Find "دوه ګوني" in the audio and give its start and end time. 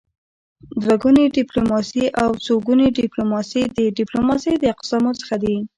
0.81-1.25